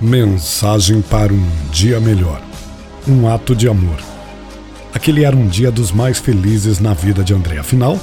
[0.00, 2.42] Mensagem para um dia melhor.
[3.06, 3.96] Um ato de amor.
[4.92, 7.58] Aquele era um dia dos mais felizes na vida de André.
[7.58, 7.98] Afinal,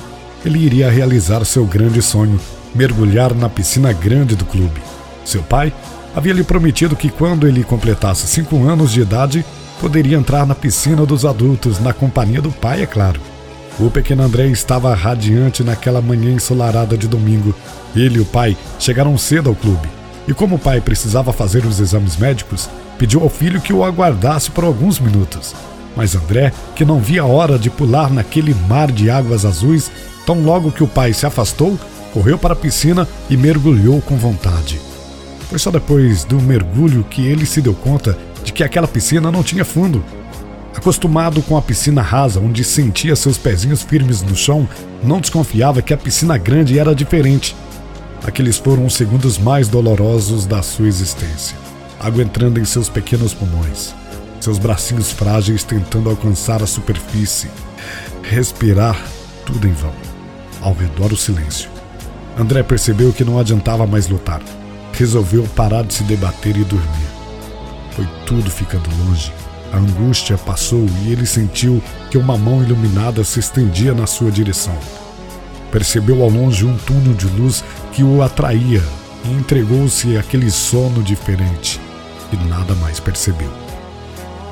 [0.45, 2.39] ele iria realizar seu grande sonho,
[2.73, 4.81] mergulhar na piscina grande do clube.
[5.25, 5.73] Seu pai
[6.15, 9.45] havia lhe prometido que quando ele completasse cinco anos de idade,
[9.81, 13.19] poderia entrar na piscina dos adultos, na companhia do pai, é claro.
[13.77, 17.53] O pequeno André estava radiante naquela manhã ensolarada de domingo.
[17.93, 21.79] Ele e o pai chegaram cedo ao clube e como o pai precisava fazer os
[21.79, 25.55] exames médicos, pediu ao filho que o aguardasse por alguns minutos.
[25.95, 29.91] Mas André, que não via a hora de pular naquele mar de águas azuis,
[30.25, 31.77] tão logo que o pai se afastou,
[32.13, 34.79] correu para a piscina e mergulhou com vontade.
[35.49, 39.43] Foi só depois do mergulho que ele se deu conta de que aquela piscina não
[39.43, 40.03] tinha fundo.
[40.75, 44.67] Acostumado com a piscina rasa, onde sentia seus pezinhos firmes no chão,
[45.03, 47.53] não desconfiava que a piscina grande era diferente
[48.23, 51.57] Aqueles foram os segundos mais dolorosos da sua existência.
[51.99, 53.93] Água entrando em seus pequenos pulmões,
[54.39, 57.49] seus bracinhos frágeis tentando alcançar a superfície.
[58.21, 58.99] Respirar,
[59.45, 59.93] tudo em vão.
[60.61, 61.69] Ao redor o silêncio.
[62.37, 64.41] André percebeu que não adiantava mais lutar.
[64.93, 67.07] Resolveu parar de se debater e dormir.
[67.91, 69.33] Foi tudo ficando longe.
[69.73, 74.77] A angústia passou e ele sentiu que uma mão iluminada se estendia na sua direção.
[75.71, 78.83] Percebeu ao longe um túnel de luz que o atraía
[79.23, 81.79] e entregou-se àquele sono diferente
[82.33, 83.49] e nada mais percebeu.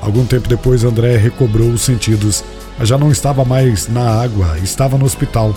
[0.01, 2.43] Algum tempo depois, André recobrou os sentidos,
[2.81, 5.53] já não estava mais na água, estava no hospital.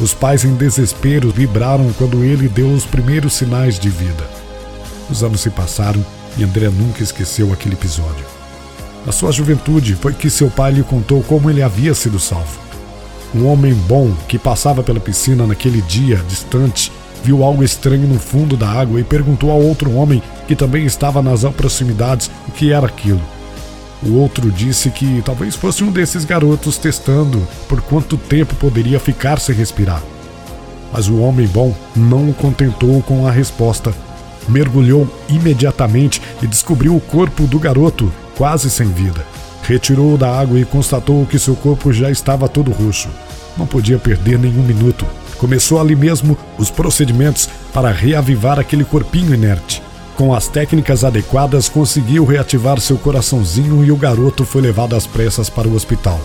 [0.00, 4.24] Os pais, em desespero, vibraram quando ele deu os primeiros sinais de vida.
[5.10, 6.04] Os anos se passaram
[6.38, 8.24] e André nunca esqueceu aquele episódio.
[9.04, 12.69] Na sua juventude, foi que seu pai lhe contou como ele havia sido salvo.
[13.34, 16.90] Um homem bom que passava pela piscina naquele dia distante
[17.22, 21.22] viu algo estranho no fundo da água e perguntou ao outro homem que também estava
[21.22, 23.20] nas proximidades o que era aquilo.
[24.02, 29.38] O outro disse que talvez fosse um desses garotos testando por quanto tempo poderia ficar
[29.38, 30.02] sem respirar.
[30.92, 33.94] Mas o homem bom não o contentou com a resposta.
[34.48, 39.24] Mergulhou imediatamente e descobriu o corpo do garoto, quase sem vida.
[39.62, 43.08] Retirou-o da água e constatou que seu corpo já estava todo roxo.
[43.56, 45.06] Não podia perder nenhum minuto.
[45.38, 49.82] Começou ali mesmo os procedimentos para reavivar aquele corpinho inerte.
[50.16, 55.48] Com as técnicas adequadas, conseguiu reativar seu coraçãozinho e o garoto foi levado às pressas
[55.48, 56.20] para o hospital.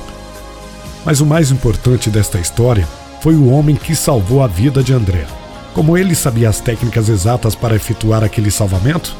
[1.05, 2.87] Mas o mais importante desta história
[3.21, 5.25] foi o homem que salvou a vida de André.
[5.73, 9.15] Como ele sabia as técnicas exatas para efetuar aquele salvamento?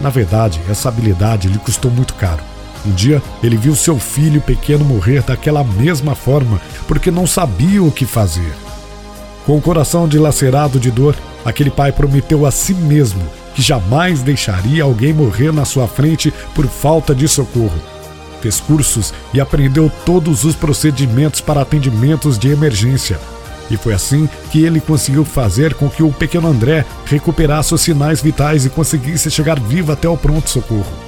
[0.00, 2.51] Na verdade, essa habilidade lhe custou muito caro.
[2.84, 7.92] Um dia ele viu seu filho pequeno morrer daquela mesma forma porque não sabia o
[7.92, 8.52] que fazer.
[9.46, 13.22] Com o coração dilacerado de dor, aquele pai prometeu a si mesmo
[13.54, 17.80] que jamais deixaria alguém morrer na sua frente por falta de socorro.
[18.40, 23.20] Fez cursos e aprendeu todos os procedimentos para atendimentos de emergência.
[23.70, 28.20] E foi assim que ele conseguiu fazer com que o pequeno André recuperasse os sinais
[28.20, 31.01] vitais e conseguisse chegar vivo até o pronto-socorro.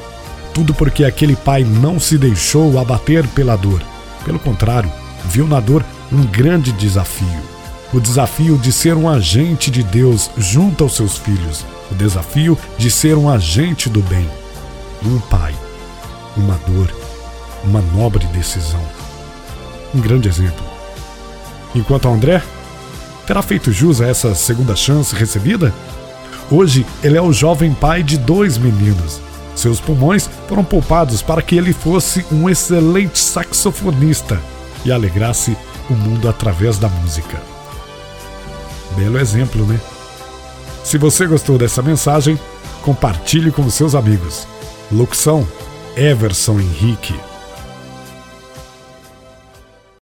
[0.55, 3.83] Tudo porque aquele pai não se deixou abater pela dor.
[4.25, 4.91] Pelo contrário,
[5.25, 7.43] viu na dor um grande desafio.
[7.93, 11.67] O desafio de ser um agente de Deus junto aos seus filhos.
[11.91, 14.31] O desafio de ser um agente do bem.
[15.05, 15.53] Um pai.
[16.37, 16.95] Uma dor.
[17.65, 18.83] Uma nobre decisão.
[19.93, 20.65] Um grande exemplo.
[21.75, 22.41] Enquanto André
[23.27, 25.75] terá feito jus a essa segunda chance recebida?
[26.49, 29.21] Hoje ele é o jovem pai de dois meninos
[29.65, 34.39] seus pulmões foram poupados para que ele fosse um excelente saxofonista
[34.85, 35.57] e alegrasse
[35.89, 37.41] o mundo através da música.
[38.95, 39.81] Belo exemplo, né?
[40.85, 42.39] Se você gostou dessa mensagem,
[42.83, 44.47] compartilhe com seus amigos.
[44.93, 45.49] Locução:
[45.97, 47.19] Everson Henrique.